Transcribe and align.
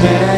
Christmas. 0.00 0.37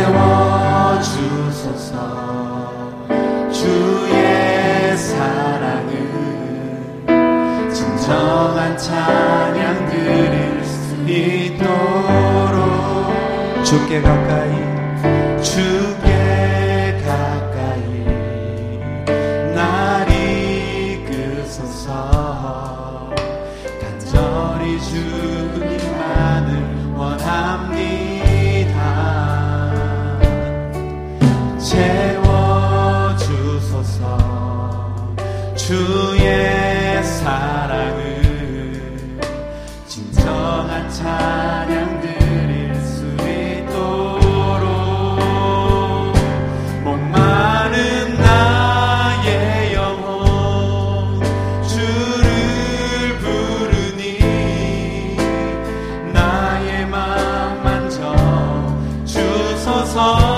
서서 59.91 60.30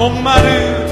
mon 0.00 0.16
mari 0.24 0.89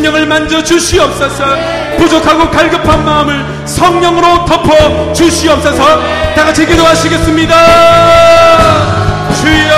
심령을 0.00 0.26
만져 0.26 0.62
주시옵소서. 0.62 1.44
부족하고 1.98 2.50
갈급한 2.50 3.04
마음을 3.04 3.44
성령으로 3.66 4.46
덮어 4.46 5.12
주시옵소서. 5.12 6.00
다 6.34 6.44
같이 6.44 6.66
기도하시겠습니다. 6.66 7.54
주여 9.40 9.76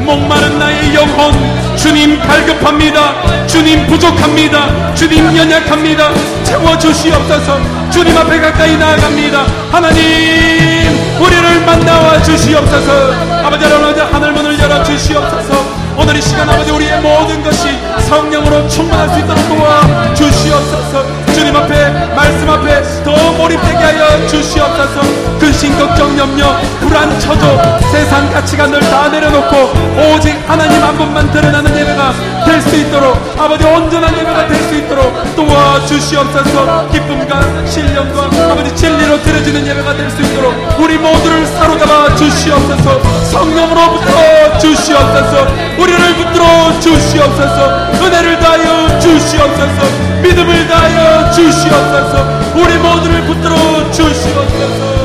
목마른 0.00 0.58
나의 0.58 0.94
영혼 0.94 1.76
주님 1.76 2.18
갈급합니다. 2.18 3.46
주님 3.46 3.86
부족합니다. 3.86 4.94
주님 4.94 5.36
연약합니다. 5.36 6.10
채워 6.44 6.78
주시옵소서. 6.78 7.60
주님 7.90 8.16
앞에 8.16 8.40
가까이 8.40 8.76
나아갑니다. 8.78 9.44
하나님 9.70 11.20
우리를 11.20 11.60
만나와 11.66 12.22
주시옵소서. 12.22 13.12
아버지 13.44 13.64
하나님 13.64 14.00
하늘 14.14 14.32
문을 14.32 14.58
열어 14.58 14.82
주시옵소서. 14.82 15.75
오늘 15.98 16.16
이 16.16 16.22
시간 16.22 16.48
아버지 16.48 16.70
우리의 16.70 17.00
모든 17.00 17.42
것이 17.42 17.68
성령으로 18.08 18.68
충만할 18.68 19.08
수 19.08 19.18
있도록 19.20 19.48
도와 19.48 20.14
주시옵소서 20.14 21.25
주님 21.36 21.54
앞에 21.54 21.90
말씀 22.14 22.48
앞에 22.48 22.82
더 23.04 23.32
몰입되게 23.32 23.76
하여 23.76 24.26
주시옵소서. 24.26 25.02
근심 25.38 25.76
걱정 25.78 26.16
염려 26.16 26.56
불안 26.80 27.20
처조 27.20 27.60
세상 27.92 28.32
가치관을 28.32 28.80
다 28.80 29.08
내려놓고 29.10 30.14
오직 30.14 30.34
하나님 30.48 30.82
한 30.82 30.96
분만 30.96 31.30
드러나는 31.30 31.76
예배가 31.76 32.14
될 32.46 32.62
수 32.62 32.74
있도록 32.74 33.18
아버지 33.38 33.64
온전한 33.66 34.16
예배가 34.16 34.46
될 34.48 34.62
수 34.62 34.74
있도록 34.76 35.36
도와주시옵소서. 35.36 36.88
기쁨과 36.90 37.66
신령과 37.66 38.30
아버지 38.50 38.74
진리로 38.74 39.20
드려지는 39.22 39.66
예배가 39.66 39.94
될 39.94 40.10
수 40.10 40.22
있도록 40.22 40.54
우리 40.78 40.96
모두를 40.96 41.44
사로잡아 41.44 42.16
주시옵소서. 42.16 42.98
성령으로부터 43.24 44.58
주시옵소서. 44.58 45.46
우리를 45.78 46.14
붙들어 46.14 46.80
주시옵소서. 46.80 47.90
은혜를 48.02 48.38
다하여 48.40 48.98
주시옵소서. 48.98 50.06
믿음을 50.22 50.66
다하여 50.66 51.25
주시옵소서. 51.32 52.52
우리 52.54 52.78
모두를 52.78 53.22
붙들어 53.26 53.56
주시옵소서 53.90 54.95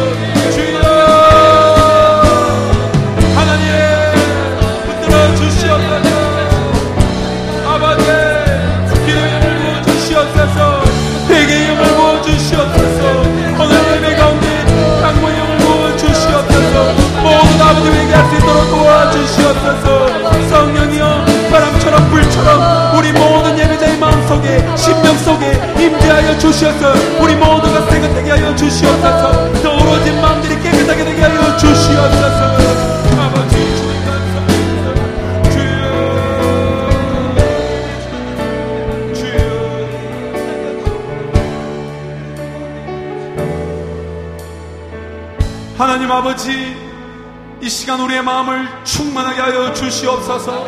주시옵소서. 49.81 50.65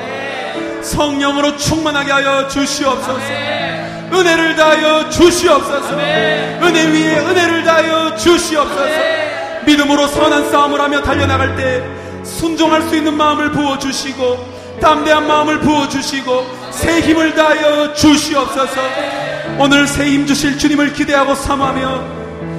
성령으로 0.81 1.55
충만하게 1.55 2.11
하여 2.11 2.47
주시옵소서. 2.47 3.19
은혜를 4.11 4.55
다하여 4.55 5.09
주시옵소서. 5.09 5.93
은혜 5.93 6.87
위에 6.87 7.19
은혜를 7.19 7.63
다하여 7.63 8.15
주시옵소서. 8.15 8.83
믿음으로 9.65 10.07
선한 10.07 10.49
싸움을 10.51 10.81
하며 10.81 11.01
달려나갈 11.01 11.55
때 11.55 11.83
순종할 12.23 12.81
수 12.83 12.95
있는 12.95 13.15
마음을 13.15 13.51
부어주시고 13.51 14.53
담대한 14.81 15.27
마음을 15.27 15.59
부어주시고 15.59 16.71
새 16.71 16.99
힘을 17.01 17.35
다하여 17.35 17.93
주시옵소서. 17.93 18.81
오늘 19.59 19.87
새 19.87 20.05
힘 20.05 20.25
주실 20.25 20.57
주님을 20.57 20.93
기대하고 20.93 21.35
삼하며 21.35 22.03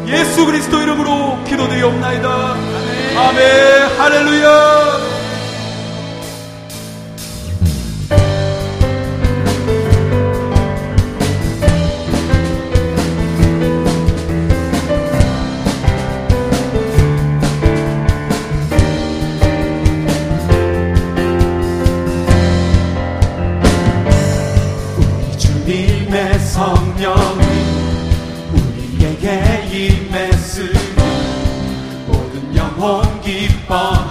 예수 0.06 0.46
그리스도 0.46 0.80
이름으로 0.80 1.42
기도드리옵나이다. 1.44 2.28
아멘. 3.16 3.98
할렐루야 3.98 5.13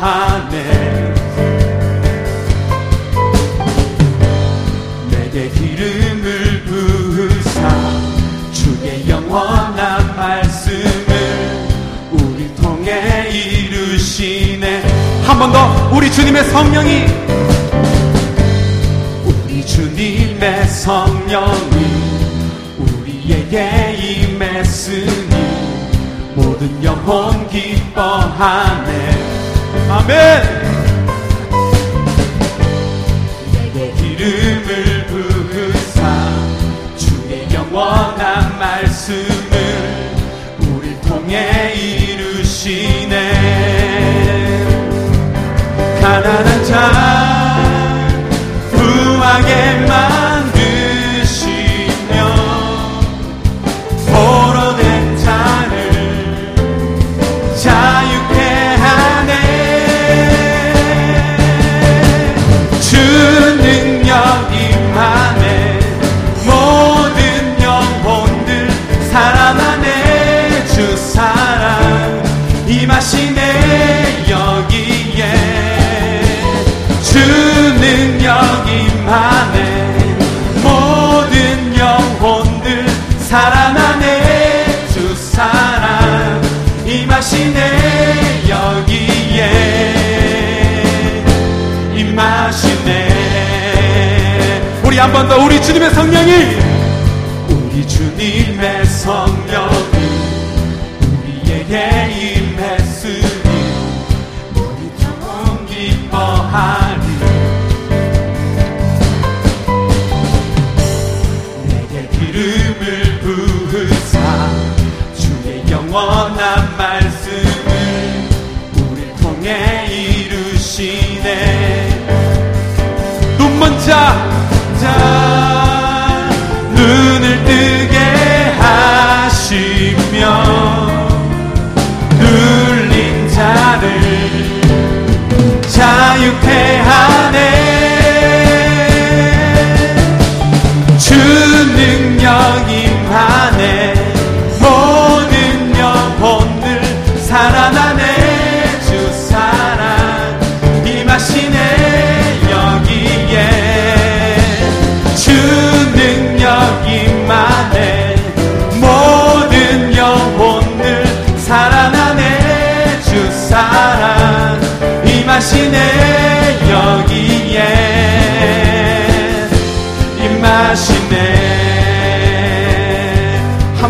하네. 0.03 1.13
내게 5.09 5.49
기름을 5.49 6.63
부으사 6.65 7.69
주의 8.51 9.07
영원한 9.09 10.13
말씀을 10.15 11.05
우리 12.11 12.53
통해 12.55 13.29
이루시네. 13.31 14.83
한 15.25 15.39
번 15.39 15.53
더 15.53 15.89
우리 15.95 16.11
주님의 16.11 16.43
성령이. 16.49 17.05
우리 19.25 19.65
주님의 19.65 20.67
성령이 20.67 21.75
우리에게 22.77 23.95
임했으니 24.27 25.33
모든 26.35 26.83
영혼 26.83 27.47
기뻐하네 27.47 29.12
아멘. 29.89 30.63
내게 33.51 33.91
기름을 33.93 35.07
부으사 35.07 35.99
주의 36.97 37.47
영원한 37.53 38.57
말씀을 38.59 39.51
우리 40.59 40.99
통해 41.01 41.73
이루시네. 41.73 43.15
가난한 46.01 46.65
자 46.65 46.73
부하게 48.71 49.85
만 49.87 50.12
살아나네 69.23 70.65
주 70.67 70.97
사랑 70.97 72.21
임하시네 72.67 74.25
여기에. 74.29 75.23
주 77.01 77.19
능력 77.79 78.33
임하네 78.67 80.17
모든 80.61 81.73
영혼들 81.77 82.85
살아나네 83.19 84.87
주 84.93 85.15
사랑 85.15 86.41
임하시네 86.85 88.43
여기에. 88.49 89.39
임하시네 91.95 92.91
우리 94.83 94.97
한 94.99 95.13
번 95.13 95.29
더 95.29 95.37
우리 95.37 95.61
주님의 95.61 95.91
성령이 95.91 96.31
우리 97.49 97.87
주님의 97.87 98.72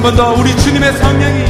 번 0.04 0.16
더 0.18 0.34
우리 0.34 0.54
주님의 0.58 0.92
성령이. 0.98 1.44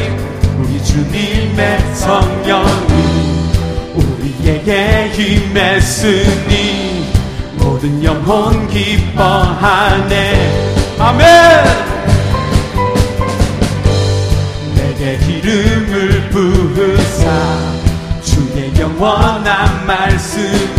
우리 0.59 0.83
주님의 0.83 1.95
성령이 1.95 3.49
우리에게 3.95 5.11
임했으니 5.17 7.11
모든 7.55 8.03
영혼 8.03 8.67
기뻐하네. 8.67 10.13
아멘. 10.99 11.25
내게 14.75 15.17
기름을 15.17 16.29
부으사 16.29 17.25
주의 18.23 18.71
영원한 18.79 19.83
말씀을 19.87 20.77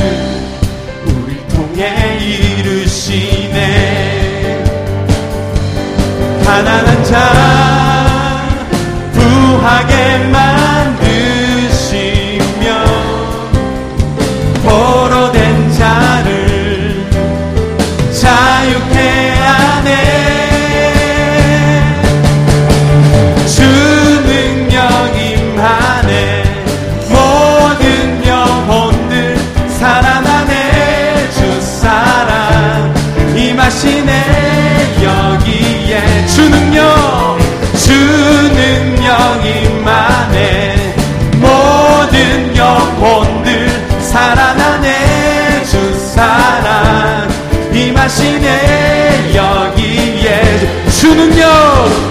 우리 1.06 1.44
통해 1.48 2.18
이루시네 2.20 4.13
가난한 6.44 7.04
자 7.04 7.18
부하게 9.12 10.18
만 10.30 10.63
하시네 48.04 49.34
여기에 49.34 50.90
주 50.90 51.14
능력 51.14 51.48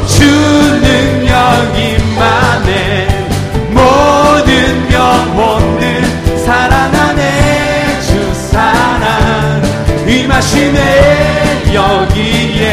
주 0.07 0.25
능력 0.25 1.29
임하네 1.77 3.27
모든 3.69 4.91
영혼들 4.91 6.03
살아나네 6.43 8.01
주 8.01 8.33
사랑. 8.33 9.61
임하시네 10.07 11.73
여기에 11.75 12.63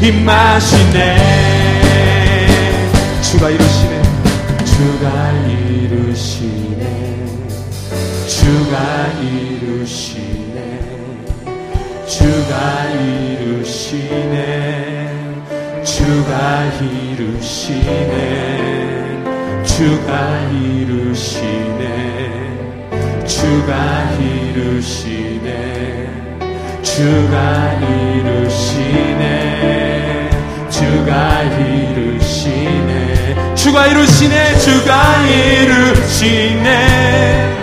임하시네 0.00 1.18
주가 3.20 3.50
이루시네 3.50 3.91
이루시네. 17.22 19.22
주가 19.62 20.40
이루시네. 20.50 21.86
주가 23.24 24.10
이루시네. 24.18 26.10
주가 26.82 27.78
이루시네. 27.80 29.22
주가 30.68 31.42
이루시네. 31.42 33.36
주가 33.54 33.86
이루시네. 33.86 34.58
주가 34.58 35.24
이루시네 35.28 37.61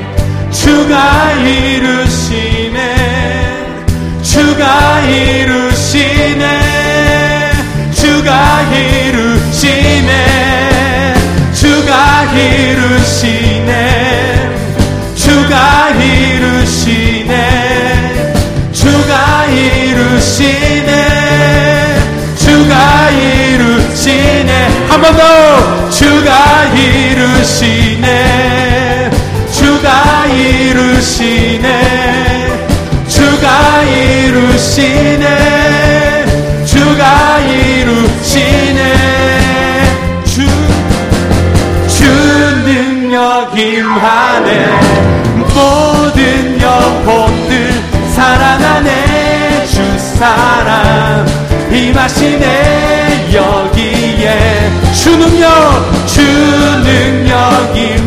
이루시네. 12.50 13.74
주가 15.16 15.90
이루시네. 15.92 17.34
주가 18.74 19.46
이루시네. 19.46 20.92
주가 22.38 23.10
이루시네. 23.12 24.52
한 24.90 25.02
번 25.02 25.16
더! 25.16 25.22
주가 25.90 26.66
이루시네 26.74 26.79
능력 43.90 43.98
임하네 43.98 44.80
모든 45.38 46.62
영혼들 46.62 47.74
살아나네 48.12 49.66
주 49.66 49.98
사랑. 49.98 51.26
임하시네 51.72 53.30
여기에 53.34 54.72
주 54.94 55.18
능력 55.18 56.06
주 56.06 56.22
능력 56.84 57.76
임 57.76 57.99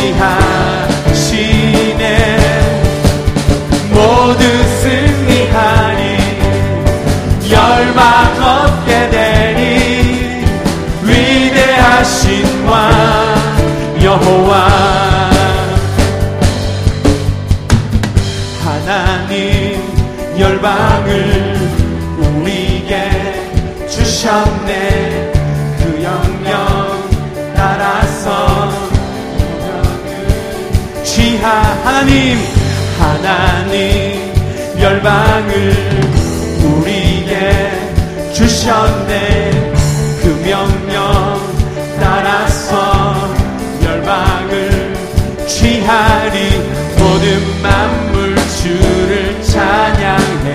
see 0.00 0.12
how 0.12 0.49
하나님 32.10 32.38
하나님 32.98 34.32
열방을 34.80 35.72
우리에게 36.64 37.70
주셨네. 38.32 39.72
그 40.20 40.42
명령 40.44 41.40
따라서 42.00 43.14
열방을 43.84 44.96
취하리. 45.46 46.80
모든 46.98 47.62
만물 47.62 48.34
주를 48.60 49.40
찬양해. 49.44 50.48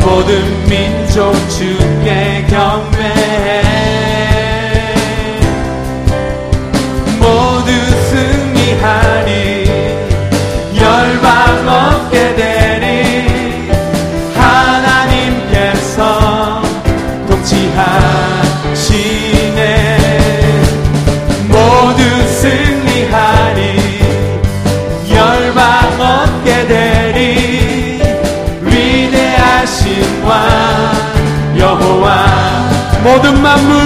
모든 0.00 0.68
민족 0.68 1.34
주를 1.50 1.81
모든 33.12 33.42
만물 33.42 33.76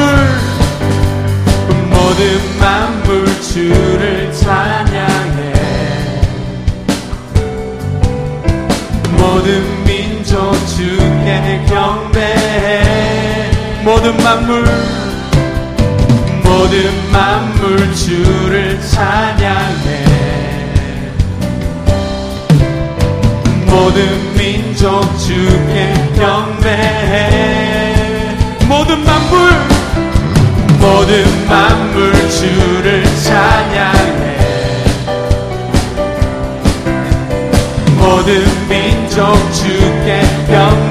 모든 1.91 2.59
만물 2.61 3.27
주를 3.43 4.33
찬양해. 4.33 5.53
모든 9.19 9.85
민족 9.85 10.55
주께 10.69 11.61
경배해. 11.69 13.51
모든 13.83 14.17
만물 14.23 14.65
모든 16.45 17.11
만물 17.11 17.95
주를 17.97 18.81
찬양해. 18.81 20.05
모든 23.67 24.37
민족 24.39 25.03
주께 25.19 25.93
경배해 26.15 27.96
모든 28.69 29.05
만물 29.05 29.77
모든 30.81 31.49
만물 31.49 32.13
주를 32.31 33.05
찬양해. 33.23 34.37
모든 37.99 38.45
민족 38.69 39.35
주께 39.53 40.23
경 40.49 40.86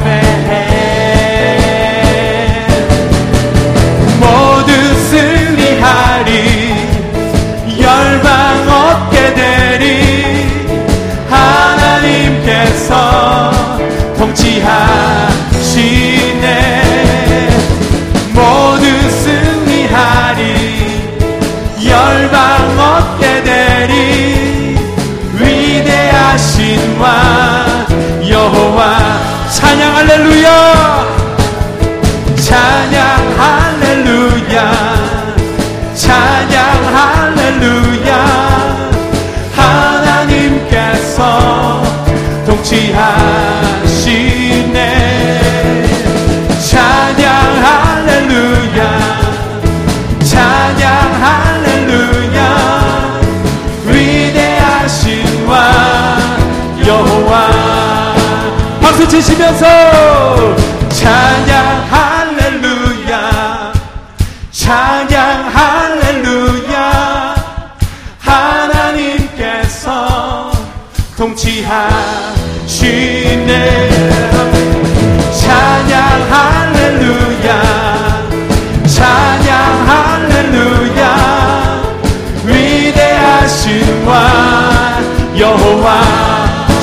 여호와. 28.76 29.50
찬양 29.50 29.96
할렐루야 29.96 30.85
박수 59.26 59.34
치시면서 59.34 60.56
찬양 60.90 61.88
할렐루야. 61.90 63.74
찬양 64.52 65.52
할렐루야. 65.54 66.76
하나님께서 68.20 69.82
통치하시네. 71.18 72.36
찬양 75.42 76.32
할렐루야. 76.32 77.50
찬양 78.86 79.88
할렐루야. 79.90 81.02
위대하신 82.46 84.06
왕 84.06 84.14
여호와. 85.38 85.88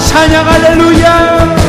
찬양 0.09 0.47
할렐루야 0.47 1.62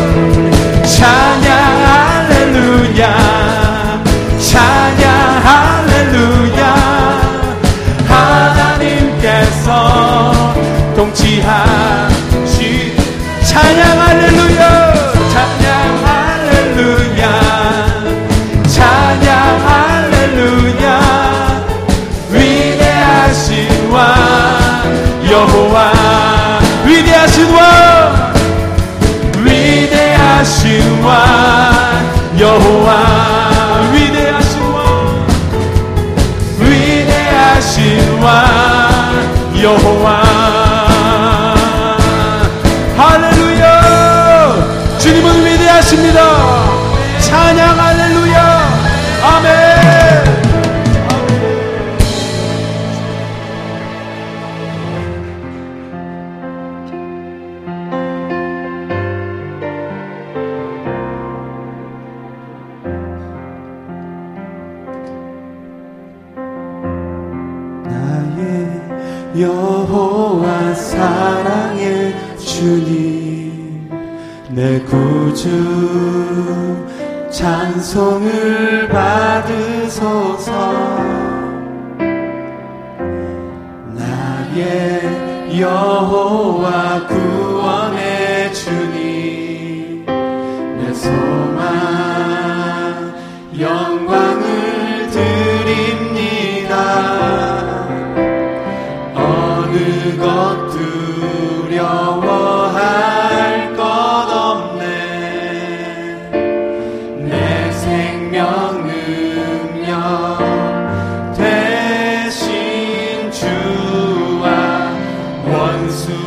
통치하시. 11.14 12.96
찬양 13.46 14.00
할렐루야 14.02 14.94
찬양 15.32 16.04
할렐루야 16.04 17.24
찬양 18.68 19.32
할렐루야. 19.68 20.86
위대하신 22.32 23.92
왕 23.92 24.04
여호와 25.30 25.94
위대하신 26.86 27.54
왕 27.54 28.34
위대하신 29.46 31.04
왕 31.04 31.14
여호와 32.40 33.13
사랑의 70.84 72.14
주님 72.38 73.90
내 74.50 74.80
구주 74.82 75.50
찬송을 77.32 78.90
받으소서. 78.90 80.52
나의 83.96 85.60
여호와 85.60 87.08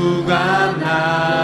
원수가 0.07 0.79
나 0.79 1.36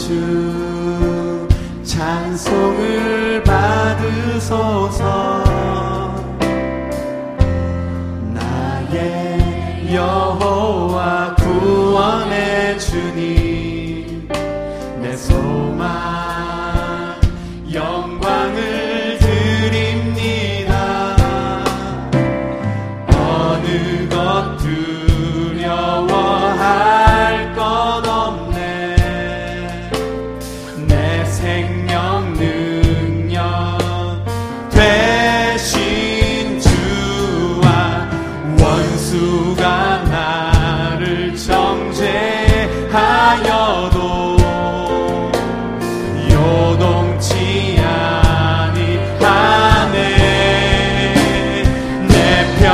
생 0.00 0.69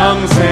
명 0.07 0.46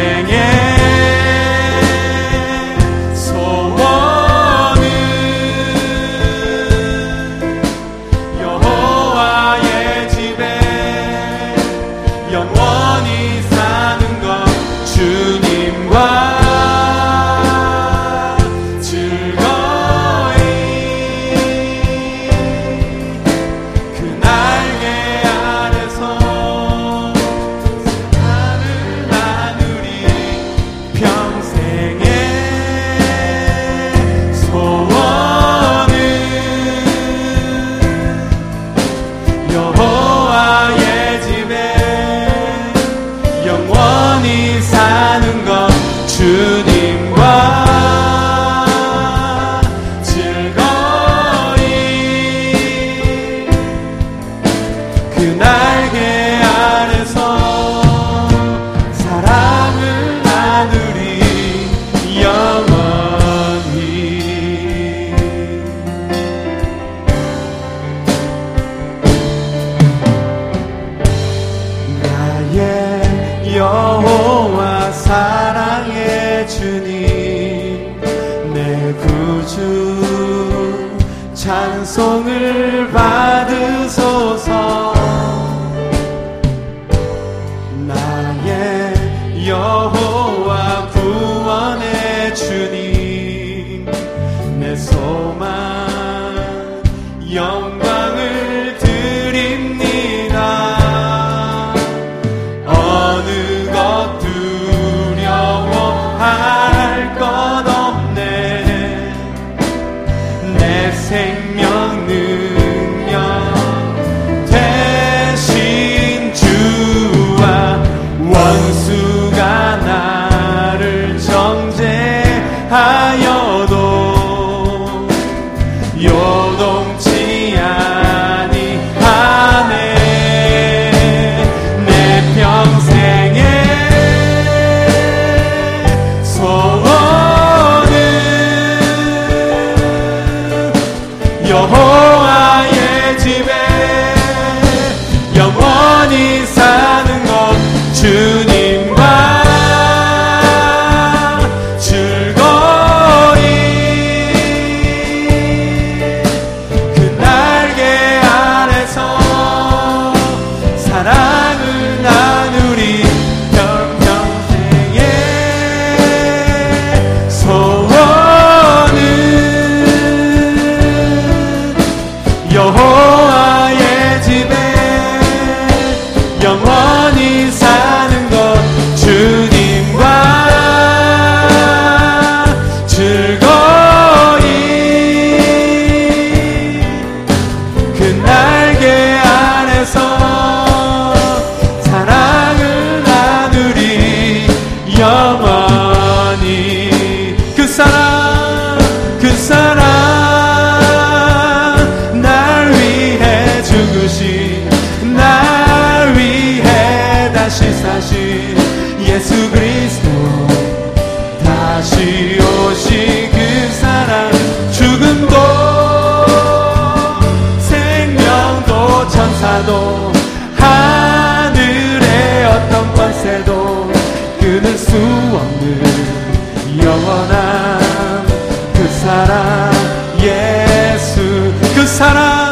그 231.85 231.89
사랑 231.89 232.51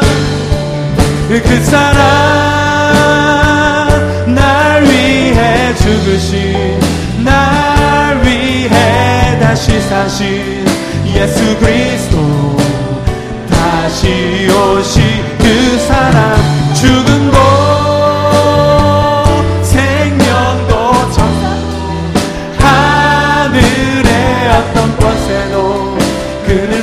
그 1.27 1.63
사랑 1.63 1.97
날 4.35 4.83
위해 4.83 5.73
죽으신 5.73 6.79
날 7.25 8.21
위해 8.23 9.39
다시 9.39 9.81
사신 9.81 10.63
예수 11.15 11.57
그리스도. 11.57 12.57
다시 13.49 14.47
오신 14.51 15.03
그 15.39 15.79
사랑 15.79 16.37
죽음도 16.75 17.33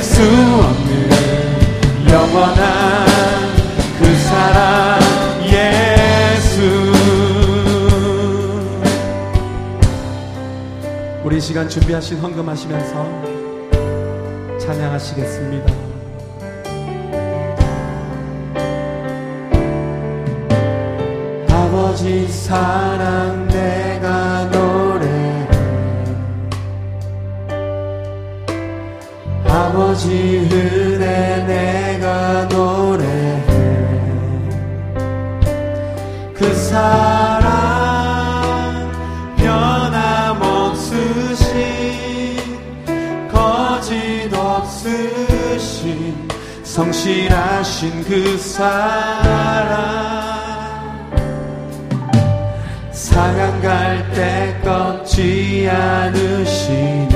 수 0.01 0.70
시간 11.51 11.67
준비하신 11.67 12.17
헌금하시면서 12.19 13.03
찬양하시겠습니다. 14.57 15.73
아버지 21.49 22.25
사랑 22.29 23.49
내가 23.49 24.45
노래해 24.45 25.49
아버지 29.45 30.47
은혜 30.53 31.43
내가 31.47 32.45
노래해 32.45 33.43
그 36.33 36.55
사랑 36.55 37.20
성실하신 47.01 48.03
그 48.03 48.37
사랑. 48.37 49.81
상한 52.91 53.59
갈때 53.59 54.55
꺾지 54.63 55.67
않으시는 55.67 57.09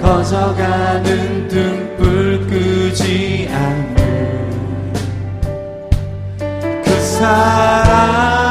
꺼져가는 0.00 1.48
등불 1.48 2.46
끄지 2.46 3.48
않는 3.50 4.92
그 6.84 7.00
사랑 7.00 8.45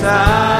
성 0.00 0.57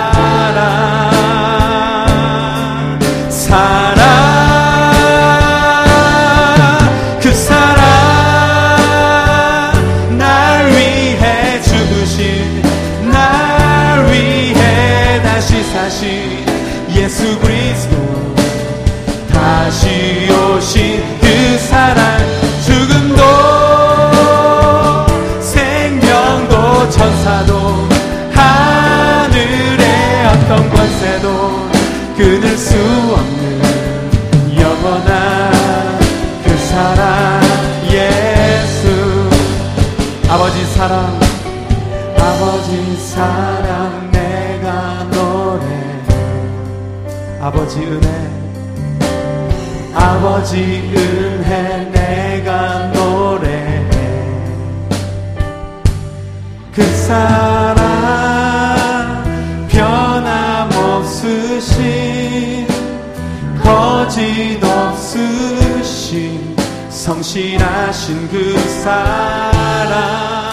성실하신 67.09 68.29
그 68.29 68.59
사랑 68.83 70.51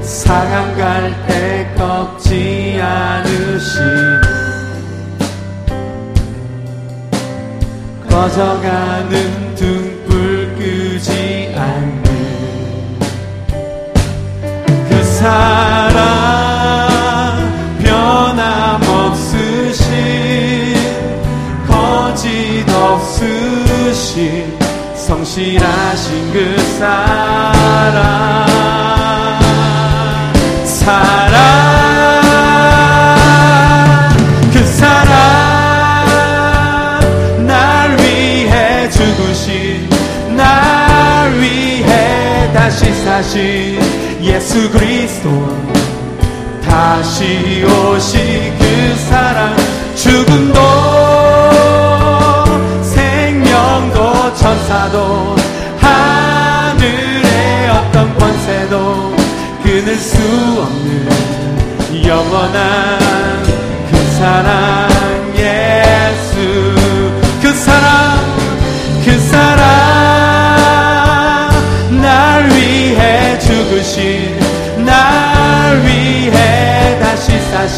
상한 0.00 0.76
갈때 0.76 1.74
꺾지 1.76 2.80
않으신 2.80 3.82
꺼져가는 8.08 9.54
등불 9.56 10.54
끄지 10.56 11.52
않는 11.56 12.04
그 14.88 15.02
사랑 15.02 15.98
변함없으신 17.82 19.26
거짓 21.66 22.64
없으신 22.72 23.69
성실하신 24.94 26.32
그 26.32 26.56
사랑. 26.78 28.46
사랑. 30.64 31.40
그 34.52 34.64
사랑. 34.66 35.10
날 37.46 37.96
위해 37.98 38.88
죽으신 38.90 39.88
날 40.36 41.32
위해 41.38 42.52
다시 42.52 42.94
사신 43.02 43.80
예수 44.22 44.70
그리스도. 44.70 45.28
다시 46.62 47.64
오신 47.64 48.58
그 48.58 48.96
사랑. 49.08 49.56
죽음도 49.96 50.59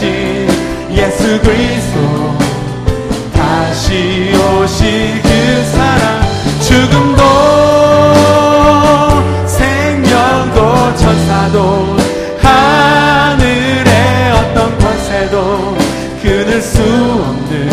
사신 0.02 0.48
예수 0.90 1.40
그리스도 1.42 2.36
다시 3.32 4.32
오실 4.34 5.22
그 5.22 5.64
사랑 5.66 6.22
죽음도 6.60 7.22
생명도 9.46 10.96
천사도 10.96 11.96
하늘의 12.40 14.32
어떤 14.32 14.76
권세도 14.78 15.76
끊을 16.20 16.60
수 16.60 16.82
없는 16.82 17.70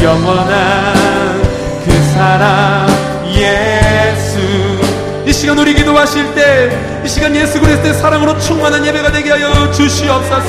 영원한 0.00 1.42
그 1.84 1.92
사랑 2.14 2.86
예수. 3.32 4.38
이 5.26 5.32
시간 5.32 5.58
우리 5.58 5.74
기도하실 5.74 6.34
때 6.36 6.94
이 7.04 7.08
시간 7.08 7.36
예수 7.36 7.60
그리스도의 7.60 7.92
사랑으로 7.92 8.38
충만한 8.38 8.84
예배가 8.86 9.12
되게 9.12 9.30
하여 9.30 9.70
주시옵소서 9.72 10.48